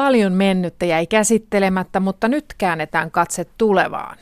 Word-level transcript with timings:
Paljon 0.00 0.32
mennyttä 0.32 0.86
jäi 0.86 1.06
käsittelemättä, 1.06 2.00
mutta 2.00 2.28
nyt 2.28 2.44
käännetään 2.58 3.10
katse 3.10 3.46
tulevaan. 3.58 4.18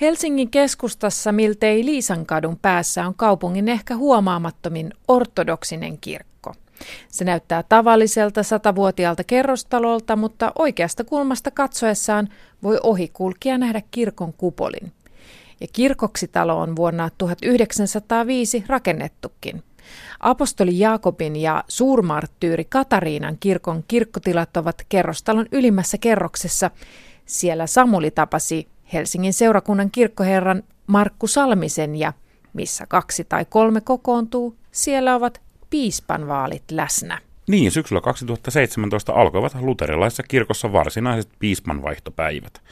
Helsingin 0.00 0.50
keskustassa 0.50 1.32
miltei 1.32 1.84
Liisankadun 1.84 2.58
päässä 2.62 3.06
on 3.06 3.14
kaupungin 3.14 3.68
ehkä 3.68 3.96
huomaamattomin 3.96 4.90
ortodoksinen 5.08 5.98
kirkko. 5.98 6.54
Se 7.08 7.24
näyttää 7.24 7.62
tavalliselta 7.62 8.42
satavuotiaalta 8.42 9.24
kerrostalolta, 9.24 10.16
mutta 10.16 10.52
oikeasta 10.58 11.04
kulmasta 11.04 11.50
katsoessaan 11.50 12.28
voi 12.62 12.80
ohikulkija 12.82 13.58
nähdä 13.58 13.82
kirkon 13.90 14.32
kupolin. 14.32 14.92
Ja 15.60 15.66
kirkoksitalo 15.72 16.60
on 16.60 16.76
vuonna 16.76 17.10
1905 17.18 18.64
rakennettukin. 18.66 19.62
Apostoli 20.20 20.78
Jaakobin 20.78 21.36
ja 21.36 21.64
suurmarttyyri 21.68 22.64
Katariinan 22.64 23.36
kirkon 23.40 23.84
kirkkotilat 23.88 24.56
ovat 24.56 24.86
kerrostalon 24.88 25.46
ylimmässä 25.52 25.98
kerroksessa. 25.98 26.70
Siellä 27.26 27.66
Samuli 27.66 28.10
tapasi 28.10 28.68
Helsingin 28.92 29.32
seurakunnan 29.32 29.90
kirkkoherran 29.90 30.62
Markku 30.86 31.26
Salmisen 31.26 31.96
ja 31.96 32.12
missä 32.52 32.86
kaksi 32.86 33.24
tai 33.24 33.44
kolme 33.44 33.80
kokoontuu, 33.80 34.56
siellä 34.72 35.14
ovat 35.14 35.40
piispan 35.70 36.28
vaalit 36.28 36.70
läsnä. 36.70 37.18
Niin, 37.48 37.70
syksyllä 37.70 38.00
2017 38.00 39.12
alkoivat 39.12 39.56
luterilaisessa 39.60 40.22
kirkossa 40.22 40.72
varsinaiset 40.72 41.32
piispanvaihtopäivät. 41.38 42.62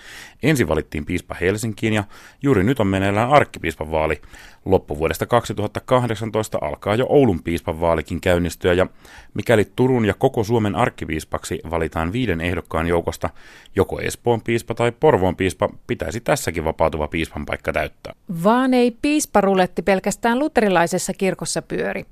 Ensin 0.43 0.69
valittiin 0.69 1.07
piispa 1.07 1.37
Helsinkiin 1.41 1.93
ja 1.93 2.05
juuri 2.43 2.65
nyt 2.65 2.81
on 2.81 2.87
meneillään 2.87 3.31
arkkipiispan 3.31 3.91
vaali. 3.91 4.21
Loppuvuodesta 4.65 5.27
2018 5.27 6.59
alkaa 6.61 6.95
jo 6.95 7.07
Oulun 7.09 7.43
piispan 7.43 7.81
vaalikin 7.81 8.21
käynnistyä 8.21 8.73
ja 8.73 8.87
mikäli 9.35 9.65
Turun 9.77 10.05
ja 10.05 10.15
koko 10.15 10.45
Suomen 10.45 10.75
arkkipiispaksi 10.75 11.61
valitaan 11.71 12.13
viiden 12.13 12.41
ehdokkaan 12.41 12.87
joukosta, 12.87 13.31
joko 13.77 14.01
Espoon 14.01 14.41
piispa 14.43 14.75
tai 14.75 14.93
Porvoon 14.93 15.37
piispa 15.37 15.69
pitäisi 15.87 16.21
tässäkin 16.21 16.65
vapautuva 16.65 17.09
piispan 17.09 17.47
paikka 17.47 17.73
täyttää. 17.73 18.13
Vaan 18.45 18.75
ei 18.75 18.97
piisparuletti 19.03 19.83
pelkästään 19.83 20.39
luterilaisessa 20.39 21.13
kirkossa 21.13 21.63
pyöri. 21.63 22.05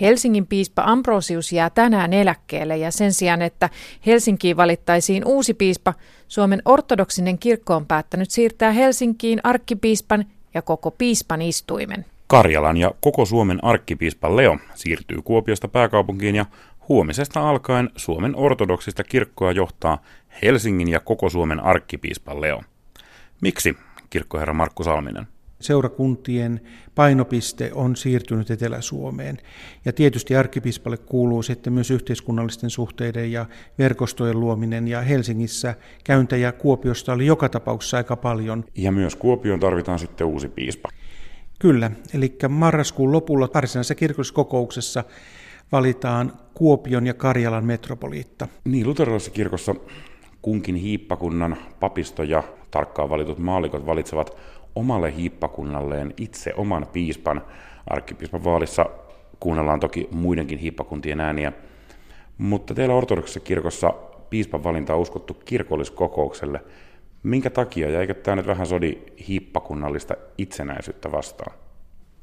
Helsingin 0.00 0.46
piispa 0.46 0.82
Ambrosius 0.86 1.52
jää 1.52 1.70
tänään 1.70 2.12
eläkkeelle 2.12 2.76
ja 2.76 2.90
sen 2.90 3.12
sijaan, 3.12 3.42
että 3.42 3.70
Helsinkiin 4.06 4.56
valittaisiin 4.56 5.24
uusi 5.26 5.54
piispa, 5.54 5.94
Suomen 6.28 6.62
ortodoksinen 6.64 7.38
kirkko 7.38 7.76
on 7.76 7.86
päättänyt 7.86 8.30
siirtää 8.30 8.72
Helsinkiin 8.72 9.40
arkkipiispan 9.44 10.24
ja 10.54 10.62
koko 10.62 10.90
piispan 10.90 11.42
istuimen. 11.42 12.04
Karjalan 12.26 12.76
ja 12.76 12.90
koko 13.00 13.24
Suomen 13.24 13.64
arkkipiispa 13.64 14.36
Leo 14.36 14.56
siirtyy 14.74 15.22
Kuopiosta 15.22 15.68
pääkaupunkiin 15.68 16.34
ja 16.34 16.46
huomisesta 16.88 17.48
alkaen 17.48 17.90
Suomen 17.96 18.36
ortodoksista 18.36 19.04
kirkkoa 19.04 19.52
johtaa 19.52 20.02
Helsingin 20.42 20.88
ja 20.88 21.00
koko 21.00 21.30
Suomen 21.30 21.60
arkkipiispa 21.60 22.40
Leo. 22.40 22.62
Miksi, 23.40 23.76
kirkkoherra 24.10 24.54
Markku 24.54 24.84
Salminen? 24.84 25.26
Seurakuntien 25.60 26.60
painopiste 26.94 27.70
on 27.74 27.96
siirtynyt 27.96 28.50
Etelä-Suomeen. 28.50 29.38
Ja 29.84 29.92
tietysti 29.92 30.36
arkkipiispalle 30.36 30.96
kuuluu 30.96 31.42
sitten 31.42 31.72
myös 31.72 31.90
yhteiskunnallisten 31.90 32.70
suhteiden 32.70 33.32
ja 33.32 33.46
verkostojen 33.78 34.40
luominen, 34.40 34.88
ja 34.88 35.00
Helsingissä 35.00 35.74
käyntäjä 36.04 36.52
Kuopiosta 36.52 37.12
oli 37.12 37.26
joka 37.26 37.48
tapauksessa 37.48 37.96
aika 37.96 38.16
paljon. 38.16 38.64
Ja 38.74 38.92
myös 38.92 39.16
Kuopioon 39.16 39.60
tarvitaan 39.60 39.98
sitten 39.98 40.26
uusi 40.26 40.48
piispa. 40.48 40.88
Kyllä, 41.58 41.90
eli 42.14 42.36
marraskuun 42.48 43.12
lopulla 43.12 43.48
varsinaisessa 43.54 43.94
kirkolliskokouksessa 43.94 45.04
valitaan 45.72 46.32
Kuopion 46.54 47.06
ja 47.06 47.14
Karjalan 47.14 47.64
metropoliitta. 47.64 48.48
Niin, 48.64 48.86
luterilaisessa 48.86 49.30
kirkossa 49.30 49.74
kunkin 50.42 50.74
hiippakunnan 50.74 51.56
papisto 51.80 52.22
ja 52.22 52.42
tarkkaan 52.70 53.10
valitut 53.10 53.38
maallikot 53.38 53.86
valitsevat 53.86 54.36
omalle 54.74 55.16
hiippakunnalleen 55.16 56.14
itse 56.16 56.54
oman 56.56 56.86
piispan. 56.92 57.42
Arkkipiispan 57.86 58.44
vaalissa 58.44 58.86
kuunnellaan 59.40 59.80
toki 59.80 60.08
muidenkin 60.12 60.58
hiippakuntien 60.58 61.20
ääniä, 61.20 61.52
mutta 62.38 62.74
teillä 62.74 62.94
ortodoksisessa 62.94 63.40
kirkossa 63.40 63.94
piispan 64.30 64.64
valinta 64.64 64.94
on 64.94 65.00
uskottu 65.00 65.34
kirkolliskokoukselle. 65.34 66.60
Minkä 67.22 67.50
takia, 67.50 67.90
ja 67.90 68.00
eikö 68.00 68.14
tämä 68.14 68.36
nyt 68.36 68.46
vähän 68.46 68.66
sodi 68.66 68.98
hiippakunnallista 69.28 70.14
itsenäisyyttä 70.38 71.12
vastaan? 71.12 71.56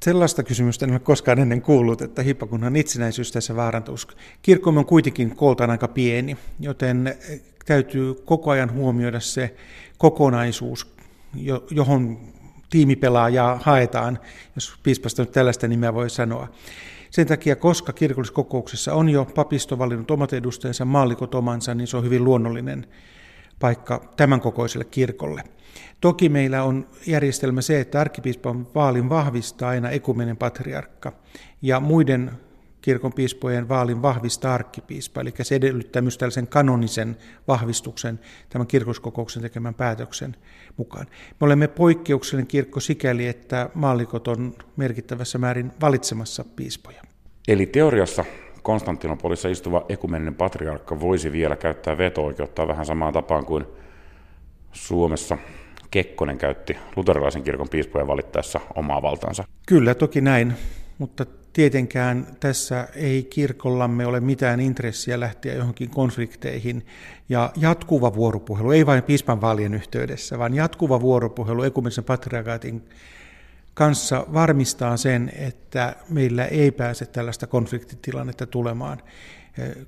Sellaista 0.05 0.43
kysymystä 0.43 0.85
en 0.85 0.91
ole 0.91 0.99
koskaan 0.99 1.39
ennen 1.39 1.61
kuullut, 1.61 2.01
että 2.01 2.21
hiippakunnan 2.21 2.75
itsenäisyys 2.75 3.31
tässä 3.31 3.55
vaarantuisi. 3.55 4.07
Kirkkomme 4.41 4.79
on 4.79 4.85
kuitenkin 4.85 5.35
kooltaan 5.35 5.69
aika 5.69 5.87
pieni, 5.87 6.37
joten 6.59 7.15
täytyy 7.65 8.13
koko 8.13 8.51
ajan 8.51 8.73
huomioida 8.73 9.19
se 9.19 9.55
kokonaisuus, 9.97 10.95
johon 11.71 12.17
tiimipelaajaa 12.69 13.59
haetaan, 13.63 14.19
jos 14.55 14.79
piispasta 14.83 15.21
nyt 15.21 15.31
tällaista 15.31 15.67
nimeä 15.67 15.93
voi 15.93 16.09
sanoa. 16.09 16.47
Sen 17.09 17.27
takia, 17.27 17.55
koska 17.55 17.93
kirkolliskokouksessa 17.93 18.93
on 18.93 19.09
jo 19.09 19.25
papisto 19.35 19.77
valinnut 19.77 20.11
omat 20.11 20.33
edustajansa, 20.33 20.85
maallikot 20.85 21.35
omansa, 21.35 21.75
niin 21.75 21.87
se 21.87 21.97
on 21.97 22.03
hyvin 22.03 22.23
luonnollinen 22.23 22.87
paikka 23.59 24.13
tämän 24.17 24.41
kokoiselle 24.41 24.85
kirkolle. 24.85 25.43
Toki 26.01 26.29
meillä 26.29 26.63
on 26.63 26.87
järjestelmä 27.07 27.61
se, 27.61 27.79
että 27.79 28.01
arkkipiispan 28.01 28.67
vaalin 28.75 29.09
vahvistaa 29.09 29.69
aina 29.69 29.89
ekumenen 29.89 30.37
patriarkka 30.37 31.13
ja 31.61 31.79
muiden 31.79 32.31
kirkon 32.85 33.13
piispojen 33.13 33.69
vaalin 33.69 34.01
vahvistaa 34.01 34.53
arkkipiispa, 34.53 35.21
eli 35.21 35.33
se 35.41 35.55
edellyttää 35.55 36.01
myös 36.01 36.17
tällaisen 36.17 36.47
kanonisen 36.47 37.17
vahvistuksen 37.47 38.19
tämän 38.49 38.67
kirkoskokouksen 38.67 39.41
tekemän 39.41 39.73
päätöksen 39.73 40.35
mukaan. 40.77 41.07
Me 41.41 41.45
olemme 41.45 41.67
poikkeuksellinen 41.67 42.47
kirkko 42.47 42.79
sikäli, 42.79 43.27
että 43.27 43.69
maallikot 43.73 44.27
on 44.27 44.55
merkittävässä 44.75 45.37
määrin 45.37 45.71
valitsemassa 45.81 46.45
piispoja. 46.55 47.01
Eli 47.47 47.65
teoriassa 47.65 48.25
Konstantinopolissa 48.61 49.49
istuva 49.49 49.85
ekumeninen 49.89 50.35
patriarkka 50.35 50.99
voisi 50.99 51.31
vielä 51.31 51.55
käyttää 51.55 51.97
veto-oikeutta 51.97 52.67
vähän 52.67 52.85
samaan 52.85 53.13
tapaan 53.13 53.45
kuin 53.45 53.65
Suomessa 54.71 55.37
Kekkonen 55.91 56.37
käytti 56.37 56.77
luterilaisen 56.95 57.43
kirkon 57.43 57.69
piispojen 57.69 58.07
valittaessa 58.07 58.59
omaa 58.75 59.01
valtaansa. 59.01 59.43
Kyllä, 59.67 59.95
toki 59.95 60.21
näin, 60.21 60.53
mutta 60.97 61.25
Tietenkään 61.55 62.27
tässä 62.39 62.87
ei 62.95 63.23
kirkollamme 63.23 64.05
ole 64.05 64.19
mitään 64.19 64.59
intressiä 64.59 65.19
lähteä 65.19 65.53
johonkin 65.53 65.89
konflikteihin. 65.89 66.85
Ja 67.29 67.51
jatkuva 67.55 68.15
vuoropuhelu, 68.15 68.71
ei 68.71 68.85
vain 68.85 69.03
piispan 69.03 69.41
vaalien 69.41 69.73
yhteydessä, 69.73 70.39
vaan 70.39 70.53
jatkuva 70.53 71.01
vuoropuhelu 71.01 71.63
ekumisen 71.63 72.03
patriarkaatin 72.03 72.89
kanssa 73.73 74.25
varmistaa 74.33 74.97
sen, 74.97 75.31
että 75.35 75.95
meillä 76.09 76.45
ei 76.45 76.71
pääse 76.71 77.05
tällaista 77.05 77.47
konfliktitilannetta 77.47 78.45
tulemaan. 78.45 79.01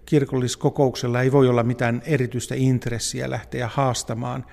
Kirkolliskokouksella 0.06 1.22
ei 1.22 1.32
voi 1.32 1.50
olla 1.50 1.64
mitään 1.64 2.02
erityistä 2.06 2.56
intressiä 2.58 3.30
lähteä 3.30 3.70
haastamaan. 3.74 4.46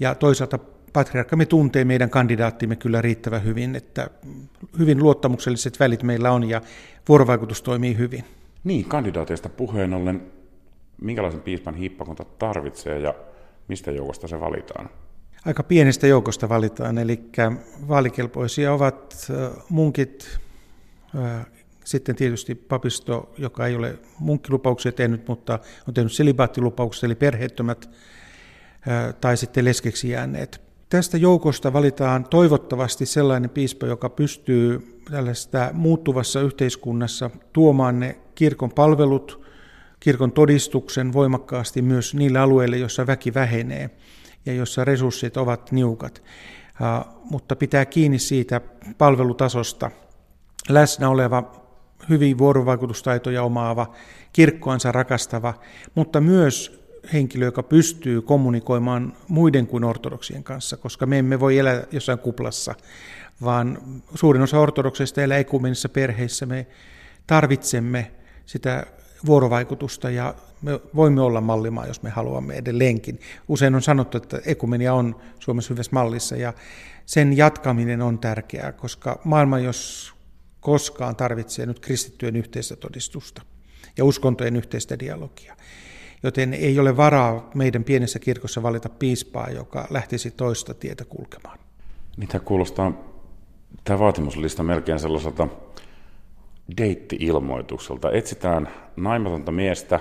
Ja 0.00 0.14
toisaalta 0.14 0.58
patriarkkamme 0.94 1.46
tuntee 1.46 1.84
meidän 1.84 2.10
kandidaattimme 2.10 2.76
kyllä 2.76 3.02
riittävän 3.02 3.44
hyvin, 3.44 3.76
että 3.76 4.10
hyvin 4.78 5.02
luottamukselliset 5.02 5.80
välit 5.80 6.02
meillä 6.02 6.32
on 6.32 6.48
ja 6.48 6.60
vuorovaikutus 7.08 7.62
toimii 7.62 7.98
hyvin. 7.98 8.24
Niin, 8.64 8.84
kandidaateista 8.84 9.48
puheen 9.48 9.94
ollen, 9.94 10.22
minkälaisen 11.00 11.40
piispan 11.40 11.74
hiippakunta 11.74 12.24
tarvitsee 12.24 12.98
ja 12.98 13.14
mistä 13.68 13.90
joukosta 13.90 14.28
se 14.28 14.40
valitaan? 14.40 14.90
Aika 15.46 15.62
pienestä 15.62 16.06
joukosta 16.06 16.48
valitaan, 16.48 16.98
eli 16.98 17.20
vaalikelpoisia 17.88 18.72
ovat 18.72 19.26
munkit, 19.68 20.38
sitten 21.84 22.16
tietysti 22.16 22.54
papisto, 22.54 23.34
joka 23.38 23.66
ei 23.66 23.76
ole 23.76 23.98
munkkilupauksia 24.18 24.92
tehnyt, 24.92 25.28
mutta 25.28 25.58
on 25.88 25.94
tehnyt 25.94 26.12
selibaattilupauksia, 26.12 27.06
eli 27.06 27.14
perheettömät, 27.14 27.90
tai 29.20 29.36
sitten 29.36 29.64
leskeksi 29.64 30.08
jääneet. 30.08 30.63
Tästä 30.88 31.16
joukosta 31.16 31.72
valitaan 31.72 32.24
toivottavasti 32.24 33.06
sellainen 33.06 33.50
piispa, 33.50 33.86
joka 33.86 34.08
pystyy 34.08 35.00
tällaista 35.10 35.70
muuttuvassa 35.72 36.40
yhteiskunnassa 36.40 37.30
tuomaan 37.52 38.00
ne 38.00 38.18
kirkon 38.34 38.70
palvelut, 38.70 39.44
kirkon 40.00 40.32
todistuksen 40.32 41.12
voimakkaasti 41.12 41.82
myös 41.82 42.14
niille 42.14 42.38
alueille, 42.38 42.76
joissa 42.76 43.06
väki 43.06 43.34
vähenee 43.34 43.90
ja 44.46 44.52
jossa 44.52 44.84
resurssit 44.84 45.36
ovat 45.36 45.72
niukat. 45.72 46.22
Mutta 47.30 47.56
pitää 47.56 47.84
kiinni 47.84 48.18
siitä 48.18 48.60
palvelutasosta 48.98 49.90
läsnä 50.68 51.08
oleva, 51.08 51.64
hyvin 52.08 52.38
vuorovaikutustaitoja 52.38 53.42
omaava, 53.42 53.92
kirkkoansa 54.32 54.92
rakastava, 54.92 55.54
mutta 55.94 56.20
myös 56.20 56.83
henkilö, 57.12 57.44
joka 57.44 57.62
pystyy 57.62 58.22
kommunikoimaan 58.22 59.16
muiden 59.28 59.66
kuin 59.66 59.84
ortodoksien 59.84 60.44
kanssa, 60.44 60.76
koska 60.76 61.06
me 61.06 61.18
emme 61.18 61.40
voi 61.40 61.58
elää 61.58 61.82
jossain 61.92 62.18
kuplassa, 62.18 62.74
vaan 63.42 63.78
suurin 64.14 64.42
osa 64.42 64.58
ortodokseista 64.58 65.22
elää 65.22 65.38
ekumenisissa 65.38 65.88
perheissä. 65.88 66.46
Me 66.46 66.66
tarvitsemme 67.26 68.10
sitä 68.46 68.86
vuorovaikutusta 69.26 70.10
ja 70.10 70.34
me 70.62 70.80
voimme 70.94 71.20
olla 71.20 71.40
mallimaa, 71.40 71.86
jos 71.86 72.02
me 72.02 72.10
haluamme 72.10 72.54
edelleenkin. 72.54 73.20
Usein 73.48 73.74
on 73.74 73.82
sanottu, 73.82 74.16
että 74.16 74.40
ekumenia 74.46 74.94
on 74.94 75.16
Suomessa 75.38 75.74
hyvässä 75.74 75.90
mallissa 75.92 76.36
ja 76.36 76.52
sen 77.06 77.36
jatkaminen 77.36 78.02
on 78.02 78.18
tärkeää, 78.18 78.72
koska 78.72 79.20
maailma, 79.24 79.58
jos 79.58 80.14
koskaan 80.60 81.16
tarvitsee 81.16 81.66
nyt 81.66 81.80
kristittyjen 81.80 82.36
yhteistä 82.36 82.76
todistusta 82.76 83.42
ja 83.96 84.04
uskontojen 84.04 84.56
yhteistä 84.56 84.98
dialogia. 84.98 85.56
Joten 86.24 86.54
ei 86.54 86.78
ole 86.78 86.96
varaa 86.96 87.50
meidän 87.54 87.84
pienessä 87.84 88.18
kirkossa 88.18 88.62
valita 88.62 88.88
piispaa, 88.88 89.50
joka 89.50 89.86
lähtisi 89.90 90.30
toista 90.30 90.74
tietä 90.74 91.04
kulkemaan. 91.04 91.58
Mitä 92.16 92.40
kuulostaa 92.40 92.92
tämä 93.84 93.98
vaatimuslista 93.98 94.62
melkein 94.62 94.98
sellaiselta 94.98 95.48
deitti-ilmoitukselta. 96.76 98.10
Etsitään 98.12 98.68
naimatonta 98.96 99.52
miestä, 99.52 100.00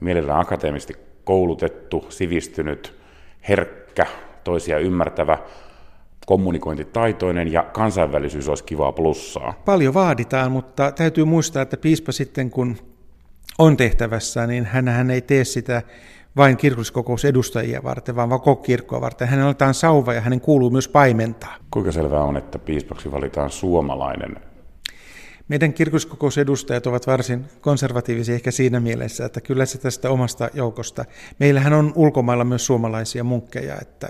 mielellään 0.00 0.40
akateemisesti 0.40 0.96
koulutettu, 1.24 2.06
sivistynyt, 2.08 2.94
herkkä, 3.48 4.06
toisia 4.44 4.78
ymmärtävä, 4.78 5.38
kommunikointitaitoinen 6.26 7.52
ja 7.52 7.62
kansainvälisyys 7.62 8.48
olisi 8.48 8.64
kivaa 8.64 8.92
plussaa. 8.92 9.62
Paljon 9.64 9.94
vaaditaan, 9.94 10.52
mutta 10.52 10.92
täytyy 10.92 11.24
muistaa, 11.24 11.62
että 11.62 11.76
piispa 11.76 12.12
sitten 12.12 12.50
kun 12.50 12.76
on 13.58 13.76
tehtävässä, 13.76 14.46
niin 14.46 14.64
hän 14.64 15.10
ei 15.10 15.20
tee 15.20 15.44
sitä 15.44 15.82
vain 16.36 16.56
kirkolliskokousedustajia 16.56 17.82
varten, 17.82 18.16
vaan 18.16 18.28
koko 18.28 18.56
kirkkoa 18.56 19.00
varten. 19.00 19.28
Hänellä 19.28 19.54
on 19.66 19.74
sauva 19.74 20.14
ja 20.14 20.20
hänen 20.20 20.40
kuuluu 20.40 20.70
myös 20.70 20.88
paimentaa. 20.88 21.56
Kuinka 21.70 21.92
selvää 21.92 22.24
on, 22.24 22.36
että 22.36 22.58
piispaksi 22.58 23.12
valitaan 23.12 23.50
suomalainen 23.50 24.36
meidän 25.48 25.72
kirkolliskokousedustajat 25.72 26.86
ovat 26.86 27.06
varsin 27.06 27.44
konservatiivisia 27.60 28.34
ehkä 28.34 28.50
siinä 28.50 28.80
mielessä, 28.80 29.24
että 29.24 29.40
kyllä 29.40 29.66
se 29.66 29.78
tästä 29.78 30.10
omasta 30.10 30.48
joukosta. 30.54 31.04
Meillähän 31.38 31.72
on 31.72 31.92
ulkomailla 31.94 32.44
myös 32.44 32.66
suomalaisia 32.66 33.24
munkkeja, 33.24 33.76
että 33.82 34.08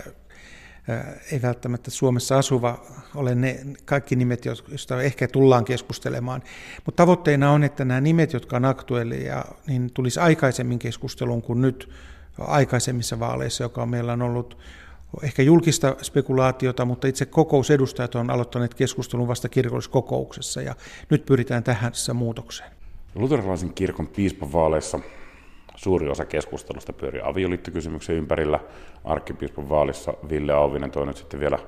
ei 1.33 1.43
välttämättä 1.43 1.91
Suomessa 1.91 2.39
asuva 2.39 2.85
ole 3.15 3.35
ne 3.35 3.61
kaikki 3.85 4.17
nimet, 4.17 4.45
joista 4.45 5.03
ehkä 5.03 5.29
tullaan 5.29 5.65
keskustelemaan. 5.65 6.43
Mutta 6.85 7.03
tavoitteena 7.03 7.51
on, 7.51 7.65
että 7.65 7.85
nämä 7.85 8.01
nimet, 8.01 8.33
jotka 8.33 8.57
on 8.57 8.65
aktuelleja, 8.65 9.45
niin 9.67 9.91
tulisi 9.95 10.21
aikaisemmin 10.21 10.79
keskusteluun 10.79 11.43
kuin 11.43 11.61
nyt 11.61 11.91
aikaisemmissa 12.39 13.21
vaaleissa, 13.21 13.65
joka 13.65 13.87
meillä 13.87 14.13
on 14.13 14.23
ollut 14.23 14.59
ehkä 15.23 15.43
julkista 15.43 15.97
spekulaatiota, 16.03 16.85
mutta 16.85 17.07
itse 17.07 17.27
kokousedustajat 17.27 18.15
on 18.15 18.31
aloittaneet 18.31 18.75
keskustelun 18.75 19.29
vasta 19.29 19.49
kirkolliskokouksessa 19.49 20.63
ja 20.63 20.75
nyt 21.11 21.27
pyritään 21.27 21.65
tähän 21.65 21.93
muutokseen. 22.15 22.71
Luterilaisen 23.15 23.75
kirkon 23.75 24.07
piispavaaleissa 24.07 25.01
suuri 25.77 26.09
osa 26.09 26.25
keskustelusta 26.25 26.93
pyörii 26.93 27.21
avioliittokysymyksen 27.25 28.17
ympärillä. 28.17 28.61
Arkkipiispan 29.05 29.69
vaalissa 29.69 30.15
Ville 30.31 30.53
Auvinen 30.53 30.91
toi 30.91 31.07
nyt 31.07 31.17
sitten 31.17 31.41
vielä 31.41 31.59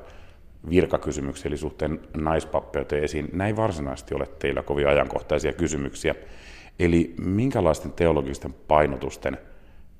virkakysymyksiä, 0.70 1.48
eli 1.48 1.56
suhteen 1.56 2.00
naispappeuteen 2.16 3.04
esiin. 3.04 3.28
Näin 3.32 3.56
varsinaisesti 3.56 4.14
ole 4.14 4.26
teillä 4.38 4.62
kovin 4.62 4.88
ajankohtaisia 4.88 5.52
kysymyksiä. 5.52 6.14
Eli 6.78 7.14
minkälaisten 7.18 7.92
teologisten 7.92 8.52
painotusten 8.68 9.38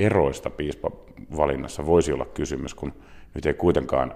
eroista 0.01 0.51
piispavalinnassa 0.51 1.87
voisi 1.87 2.13
olla 2.13 2.25
kysymys, 2.25 2.75
kun 2.75 2.93
nyt 3.35 3.47
ei 3.47 3.55
kuitenkaan 3.55 4.15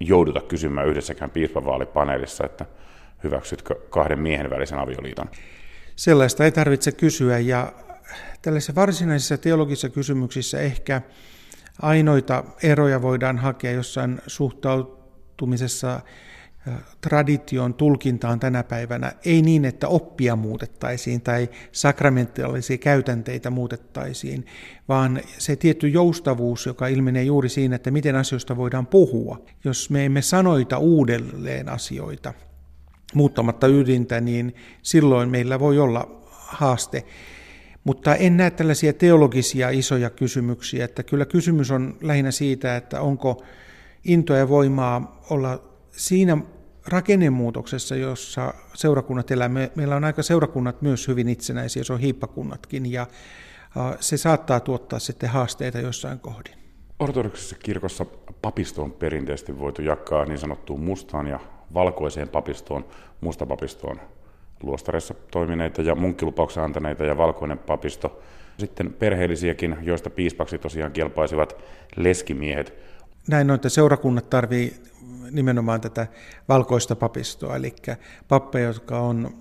jouduta 0.00 0.40
kysymään 0.40 0.88
yhdessäkään 0.88 1.30
piispavaalipaneelissa, 1.30 2.46
että 2.46 2.66
hyväksytkö 3.24 3.74
kahden 3.90 4.18
miehen 4.18 4.50
välisen 4.50 4.78
avioliiton? 4.78 5.30
Sellaista 5.96 6.44
ei 6.44 6.52
tarvitse 6.52 6.92
kysyä 6.92 7.38
ja 7.38 7.72
tällaisissa 8.42 8.74
varsinaisissa 8.74 9.38
teologisissa 9.38 9.88
kysymyksissä 9.88 10.60
ehkä 10.60 11.02
ainoita 11.82 12.44
eroja 12.62 13.02
voidaan 13.02 13.38
hakea 13.38 13.72
jossain 13.72 14.20
suhtautumisessa 14.26 16.00
tradition 17.00 17.74
tulkintaan 17.74 18.40
tänä 18.40 18.62
päivänä, 18.62 19.12
ei 19.24 19.42
niin, 19.42 19.64
että 19.64 19.88
oppia 19.88 20.36
muutettaisiin 20.36 21.20
tai 21.20 21.48
sakramentaalisia 21.72 22.78
käytänteitä 22.78 23.50
muutettaisiin, 23.50 24.46
vaan 24.88 25.20
se 25.38 25.56
tietty 25.56 25.88
joustavuus, 25.88 26.66
joka 26.66 26.86
ilmenee 26.86 27.22
juuri 27.22 27.48
siinä, 27.48 27.76
että 27.76 27.90
miten 27.90 28.16
asioista 28.16 28.56
voidaan 28.56 28.86
puhua. 28.86 29.44
Jos 29.64 29.90
me 29.90 30.04
emme 30.04 30.22
sanoita 30.22 30.78
uudelleen 30.78 31.68
asioita 31.68 32.34
muuttamatta 33.14 33.66
ydintä, 33.66 34.20
niin 34.20 34.54
silloin 34.82 35.28
meillä 35.28 35.60
voi 35.60 35.78
olla 35.78 36.22
haaste. 36.30 37.04
Mutta 37.86 38.14
en 38.14 38.36
näe 38.36 38.50
tällaisia 38.50 38.92
teologisia 38.92 39.70
isoja 39.70 40.10
kysymyksiä, 40.10 40.84
että 40.84 41.02
kyllä 41.02 41.24
kysymys 41.24 41.70
on 41.70 41.96
lähinnä 42.00 42.30
siitä, 42.30 42.76
että 42.76 43.00
onko 43.00 43.42
intoa 44.04 44.36
ja 44.36 44.48
voimaa 44.48 45.20
olla 45.30 45.62
siinä 45.90 46.38
rakennemuutoksessa, 46.86 47.96
jossa 47.96 48.54
seurakunnat 48.74 49.30
elämme, 49.30 49.70
meillä 49.74 49.96
on 49.96 50.04
aika 50.04 50.22
seurakunnat 50.22 50.82
myös 50.82 51.08
hyvin 51.08 51.28
itsenäisiä, 51.28 51.84
se 51.84 51.92
on 51.92 52.00
hiippakunnatkin, 52.00 52.92
ja 52.92 53.06
se 54.00 54.16
saattaa 54.16 54.60
tuottaa 54.60 54.98
sitten 54.98 55.28
haasteita 55.28 55.78
jossain 55.78 56.20
kohdin. 56.20 56.54
Ortodoksisessa 56.98 57.56
kirkossa 57.62 58.06
papisto 58.42 58.82
on 58.82 58.92
perinteisesti 58.92 59.58
voitu 59.58 59.82
jakaa 59.82 60.24
niin 60.24 60.38
sanottuun 60.38 60.80
mustaan 60.80 61.26
ja 61.26 61.40
valkoiseen 61.74 62.28
papistoon. 62.28 62.84
Musta 63.20 63.46
papisto 63.46 63.86
on 64.62 64.68
luostarissa 64.68 65.14
toimineita 65.30 65.82
ja 65.82 65.94
munkkilupauksen 65.94 66.62
antaneita 66.64 67.04
ja 67.04 67.16
valkoinen 67.16 67.58
papisto. 67.58 68.22
Sitten 68.58 68.92
perheellisiäkin, 68.92 69.76
joista 69.82 70.10
piispaksi 70.10 70.58
tosiaan 70.58 70.92
kelpaisivat 70.92 71.56
leskimiehet. 71.96 72.74
Näin 73.28 73.50
on, 73.50 73.54
että 73.54 73.68
seurakunnat 73.68 74.30
tarvii 74.30 74.74
nimenomaan 75.30 75.80
tätä 75.80 76.06
valkoista 76.48 76.96
papistoa, 76.96 77.56
eli 77.56 77.74
pappeja, 78.28 78.66
jotka 78.66 79.00
on 79.00 79.34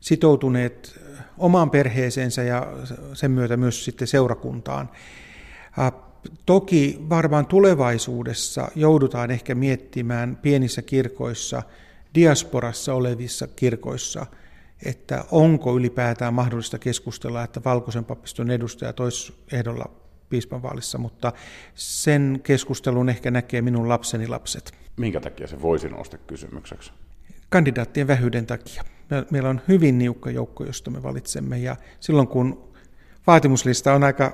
sitoutuneet 0.00 1.00
omaan 1.38 1.70
perheeseensä 1.70 2.42
ja 2.42 2.66
sen 3.14 3.30
myötä 3.30 3.56
myös 3.56 3.84
sitten 3.84 4.08
seurakuntaan. 4.08 4.90
Toki 6.46 6.98
varmaan 7.08 7.46
tulevaisuudessa 7.46 8.68
joudutaan 8.74 9.30
ehkä 9.30 9.54
miettimään 9.54 10.36
pienissä 10.42 10.82
kirkoissa, 10.82 11.62
diasporassa 12.16 12.94
olevissa 12.94 13.46
kirkoissa, 13.46 14.26
että 14.84 15.24
onko 15.30 15.76
ylipäätään 15.76 16.34
mahdollista 16.34 16.78
keskustella, 16.78 17.42
että 17.42 17.60
valkoisen 17.64 18.04
papiston 18.04 18.50
edustaja 18.50 18.92
toisi 18.92 19.34
ehdolla 19.52 19.90
piispanvaalissa, 20.28 20.98
mutta 20.98 21.32
sen 21.74 22.40
keskustelun 22.42 23.08
ehkä 23.08 23.30
näkee 23.30 23.62
minun 23.62 23.88
lapseni 23.88 24.28
lapset. 24.28 24.72
Minkä 24.96 25.20
takia 25.20 25.46
se 25.46 25.62
voisi 25.62 25.88
nousta 25.88 26.18
kysymykseksi? 26.18 26.92
Kandidaattien 27.48 28.06
vähyyden 28.06 28.46
takia. 28.46 28.82
Meillä 29.30 29.48
on 29.48 29.60
hyvin 29.68 29.98
niukka 29.98 30.30
joukko, 30.30 30.64
josta 30.64 30.90
me 30.90 31.02
valitsemme, 31.02 31.58
ja 31.58 31.76
silloin 32.00 32.28
kun 32.28 32.72
vaatimuslista 33.26 33.92
on 33.92 34.04
aika 34.04 34.32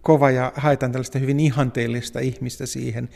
kova 0.00 0.30
ja 0.30 0.52
haetaan 0.56 0.92
tällaista 0.92 1.18
hyvin 1.18 1.40
ihanteellista 1.40 2.20
ihmistä 2.20 2.66
siihen, 2.66 3.08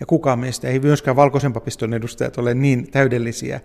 ja 0.00 0.06
kukaan 0.06 0.38
meistä 0.38 0.68
ei 0.68 0.80
myöskään 0.80 1.16
valkoisen 1.16 1.52
papiston 1.52 1.94
edustajat 1.94 2.38
ole 2.38 2.54
niin 2.54 2.90
täydellisiä, 2.90 3.60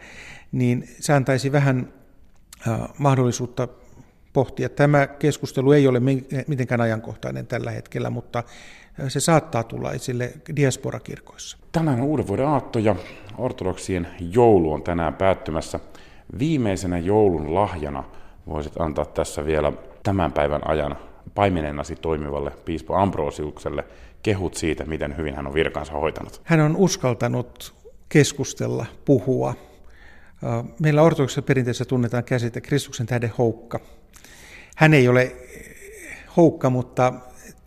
niin 0.52 0.90
se 1.00 1.14
antaisi 1.14 1.52
vähän 1.52 1.94
mahdollisuutta 2.98 3.68
pohtia. 4.34 4.70
Tämä 4.70 5.08
keskustelu 5.08 5.72
ei 5.72 5.88
ole 5.88 6.00
mitenkään 6.48 6.82
ajankohtainen 6.82 7.48
tällä 7.48 7.72
hetkellä, 7.72 8.10
mutta 8.10 8.44
se 9.08 9.20
saattaa 9.20 9.64
tulla 9.64 9.92
esille 9.92 10.34
diasporakirkoissa. 10.56 11.58
Tänään 11.72 12.02
on 12.02 12.06
uuden 12.06 12.28
vuoden 12.28 12.48
aatto 12.48 12.80
ja 12.80 12.96
ortodoksien 13.38 14.08
joulu 14.20 14.74
on 14.74 14.84
tänään 14.84 15.14
päättymässä. 15.14 15.80
Viimeisenä 16.40 17.00
joulun 17.00 17.56
lahjana 17.56 18.04
voisit 18.48 18.82
antaa 18.82 19.06
tässä 19.06 19.46
vielä 19.46 19.74
tämän 20.04 20.32
päivän 20.32 20.68
ajan 20.68 20.98
paimenennasi 21.36 21.96
toimivalle 21.96 22.52
piispo 22.66 22.96
Ambrosiukselle 22.96 23.84
kehut 24.24 24.54
siitä, 24.54 24.86
miten 24.86 25.18
hyvin 25.18 25.36
hän 25.36 25.48
on 25.48 25.54
virkansa 25.54 25.94
hoitanut. 25.94 26.42
Hän 26.44 26.60
on 26.60 26.76
uskaltanut 26.76 27.74
keskustella, 28.10 28.86
puhua. 29.06 29.56
Meillä 30.80 31.02
ortodoksissa 31.02 31.42
perinteessä 31.42 31.86
tunnetaan 31.86 32.24
käsite 32.24 32.62
Kristuksen 32.62 33.08
tähden 33.08 33.34
houkka. 33.38 33.80
Hän 34.76 34.94
ei 34.94 35.08
ole 35.08 35.36
houkka, 36.38 36.70
mutta 36.70 37.14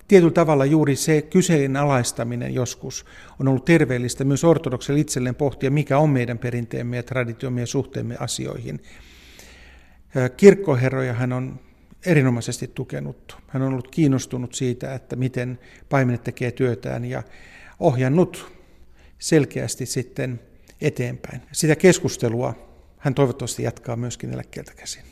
tietyllä 0.08 0.32
tavalla 0.32 0.64
juuri 0.64 0.96
se 0.96 1.22
kyseenalaistaminen 1.22 2.54
joskus 2.54 3.04
on 3.40 3.48
ollut 3.48 3.64
terveellistä 3.64 4.24
myös 4.24 4.44
ortodokselle 4.44 5.00
itselleen 5.00 5.34
pohtia, 5.34 5.70
mikä 5.70 5.98
on 5.98 6.10
meidän 6.10 6.38
perinteemme 6.38 6.96
ja 6.96 7.02
traditiomme 7.02 7.60
ja 7.60 7.66
suhteemme 7.66 8.16
asioihin. 8.20 8.82
Kirkkoherroja 10.36 11.12
hän 11.12 11.32
on 11.32 11.60
erinomaisesti 12.06 12.68
tukenut. 12.68 13.36
Hän 13.46 13.62
on 13.62 13.68
ollut 13.68 13.90
kiinnostunut 13.90 14.54
siitä, 14.54 14.94
että 14.94 15.16
miten 15.16 15.58
paimenet 15.88 16.24
tekee 16.24 16.50
työtään 16.50 17.04
ja 17.04 17.22
ohjannut 17.80 18.52
selkeästi 19.18 19.86
sitten 19.86 20.40
eteenpäin. 20.80 21.42
Sitä 21.52 21.76
keskustelua 21.76 22.54
hän 22.98 23.14
toivottavasti 23.14 23.62
jatkaa 23.62 23.96
myöskin 23.96 24.34
eläkkeeltä 24.34 24.72
käsin. 24.76 25.02